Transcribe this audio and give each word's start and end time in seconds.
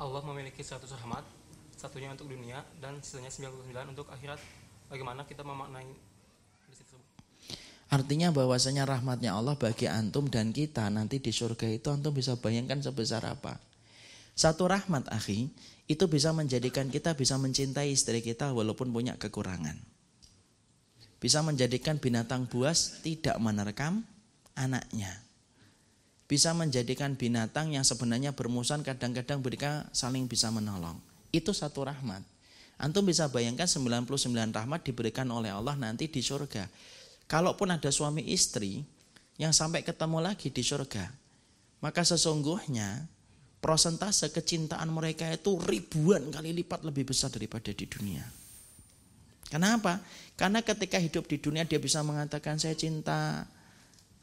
Allah 0.00 0.24
memiliki 0.24 0.64
100 0.64 0.88
rahmat, 0.88 1.20
satunya 1.76 2.08
untuk 2.08 2.32
dunia 2.32 2.64
dan 2.80 2.96
sisanya 3.04 3.28
99 3.28 3.92
untuk 3.92 4.08
akhirat. 4.08 4.40
Bagaimana 4.88 5.28
kita 5.28 5.44
memaknai 5.44 5.92
tersebut? 6.72 7.00
Artinya 7.92 8.32
bahwasanya 8.32 8.88
rahmatnya 8.88 9.36
Allah 9.36 9.60
bagi 9.60 9.92
antum 9.92 10.32
dan 10.32 10.56
kita 10.56 10.88
nanti 10.88 11.20
di 11.20 11.28
surga 11.28 11.68
itu 11.68 11.92
antum 11.92 12.16
bisa 12.16 12.40
bayangkan 12.40 12.80
sebesar 12.80 13.28
apa. 13.28 13.60
Satu 14.32 14.72
rahmat 14.72 15.12
akhi 15.12 15.52
itu 15.84 16.04
bisa 16.08 16.32
menjadikan 16.32 16.88
kita 16.88 17.12
bisa 17.12 17.36
mencintai 17.36 17.92
istri 17.92 18.24
kita 18.24 18.56
walaupun 18.56 18.88
punya 18.88 19.20
kekurangan. 19.20 19.76
Bisa 21.20 21.44
menjadikan 21.44 22.00
binatang 22.00 22.48
buas 22.48 23.04
tidak 23.04 23.36
menerkam 23.36 24.00
anaknya. 24.56 25.29
Bisa 26.30 26.54
menjadikan 26.54 27.18
binatang 27.18 27.74
yang 27.74 27.82
sebenarnya 27.82 28.30
bermusuhan 28.30 28.86
kadang-kadang 28.86 29.42
mereka 29.42 29.90
saling 29.90 30.30
bisa 30.30 30.46
menolong. 30.54 30.94
Itu 31.34 31.50
satu 31.50 31.90
rahmat. 31.90 32.22
Antum 32.78 33.02
bisa 33.02 33.26
bayangkan 33.26 33.66
99 33.66 34.06
rahmat 34.54 34.80
diberikan 34.86 35.26
oleh 35.34 35.50
Allah 35.50 35.74
nanti 35.74 36.06
di 36.06 36.22
surga. 36.22 36.70
Kalaupun 37.26 37.74
ada 37.74 37.90
suami 37.90 38.30
istri 38.30 38.86
yang 39.42 39.50
sampai 39.50 39.82
ketemu 39.82 40.22
lagi 40.22 40.54
di 40.54 40.62
surga, 40.62 41.10
maka 41.82 42.06
sesungguhnya 42.06 43.10
prosentase 43.60 44.32
kecintaan 44.32 44.88
mereka 44.88 45.28
itu 45.28 45.58
ribuan 45.60 46.32
kali 46.32 46.56
lipat 46.56 46.86
lebih 46.86 47.10
besar 47.10 47.28
daripada 47.28 47.74
di 47.74 47.84
dunia. 47.84 48.24
Kenapa? 49.50 49.98
Karena 50.38 50.62
ketika 50.62 50.96
hidup 50.96 51.26
di 51.26 51.42
dunia 51.42 51.66
dia 51.66 51.82
bisa 51.82 52.00
mengatakan 52.06 52.56
saya 52.56 52.78
cinta 52.78 53.44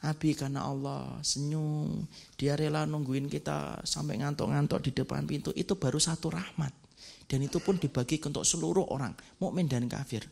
Abi 0.06 0.38
karena 0.38 0.62
Allah 0.62 1.18
senyum, 1.26 2.06
dia 2.38 2.54
rela 2.54 2.86
nungguin 2.86 3.26
kita 3.26 3.82
sampai 3.82 4.22
ngantuk-ngantuk 4.22 4.80
di 4.86 4.92
depan 4.94 5.26
pintu, 5.26 5.50
itu 5.58 5.74
baru 5.74 5.98
satu 5.98 6.30
rahmat. 6.30 6.70
Dan 7.28 7.44
itu 7.44 7.58
pun 7.58 7.82
dibagi 7.82 8.22
untuk 8.22 8.46
seluruh 8.46 8.94
orang, 8.94 9.18
mukmin 9.42 9.66
dan 9.66 9.90
kafir. 9.90 10.24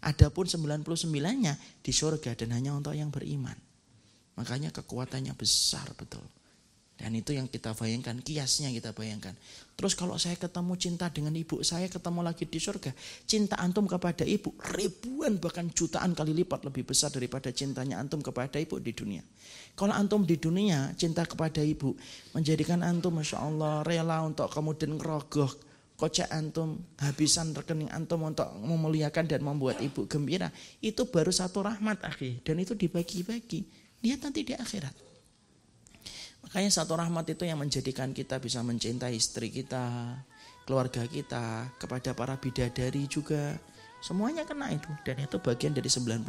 Adapun 0.00 0.48
99-nya 0.48 1.52
di 1.84 1.92
surga 1.92 2.32
dan 2.32 2.56
hanya 2.56 2.72
untuk 2.72 2.96
yang 2.96 3.12
beriman. 3.12 3.54
Makanya 4.40 4.72
kekuatannya 4.72 5.36
besar 5.36 5.84
betul. 5.92 6.24
Dan 7.00 7.16
itu 7.16 7.32
yang 7.32 7.48
kita 7.48 7.72
bayangkan, 7.72 8.20
kiasnya 8.20 8.68
kita 8.68 8.92
bayangkan. 8.92 9.32
Terus 9.72 9.96
kalau 9.96 10.20
saya 10.20 10.36
ketemu 10.36 10.76
cinta 10.76 11.08
dengan 11.08 11.32
ibu 11.32 11.64
saya, 11.64 11.88
ketemu 11.88 12.20
lagi 12.20 12.44
di 12.44 12.60
surga. 12.60 12.92
Cinta 13.24 13.56
antum 13.56 13.88
kepada 13.88 14.28
ibu, 14.28 14.52
ribuan 14.76 15.40
bahkan 15.40 15.72
jutaan 15.72 16.12
kali 16.12 16.36
lipat 16.36 16.68
lebih 16.68 16.84
besar 16.84 17.08
daripada 17.08 17.48
cintanya 17.56 17.96
antum 17.96 18.20
kepada 18.20 18.60
ibu 18.60 18.76
di 18.76 18.92
dunia. 18.92 19.24
Kalau 19.72 19.96
antum 19.96 20.28
di 20.28 20.36
dunia, 20.36 20.92
cinta 21.00 21.24
kepada 21.24 21.64
ibu, 21.64 21.96
menjadikan 22.36 22.84
antum 22.84 23.16
Masya 23.16 23.40
Allah 23.40 23.80
rela 23.80 24.20
untuk 24.20 24.52
kemudian 24.52 25.00
ngerogoh 25.00 25.48
kocek 25.96 26.28
antum, 26.28 26.80
habisan 27.00 27.56
rekening 27.56 27.88
antum 27.92 28.24
untuk 28.24 28.48
memuliakan 28.60 29.24
dan 29.24 29.40
membuat 29.40 29.80
ibu 29.80 30.04
gembira. 30.04 30.52
Itu 30.84 31.08
baru 31.08 31.32
satu 31.32 31.64
rahmat 31.64 32.04
akhir. 32.04 32.44
Dan 32.44 32.60
itu 32.60 32.76
dibagi-bagi. 32.76 33.64
Lihat 34.04 34.20
nanti 34.24 34.44
di 34.44 34.52
akhirat. 34.52 35.09
Makanya 36.50 36.82
satu 36.82 36.98
rahmat 36.98 37.30
itu 37.30 37.46
yang 37.46 37.62
menjadikan 37.62 38.10
kita 38.10 38.42
bisa 38.42 38.58
mencintai 38.66 39.14
istri 39.14 39.54
kita, 39.54 40.18
keluarga 40.66 41.06
kita, 41.06 41.70
kepada 41.78 42.10
para 42.10 42.34
bidadari 42.42 43.06
juga. 43.06 43.54
Semuanya 44.02 44.42
kena 44.42 44.74
itu 44.74 44.90
dan 45.06 45.22
itu 45.22 45.38
bagian 45.38 45.70
dari 45.78 45.86
99 45.86 46.26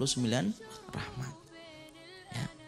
rahmat. 0.93 1.33
Ya. 2.37 2.60